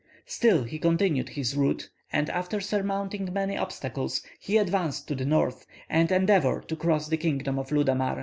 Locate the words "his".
1.29-1.55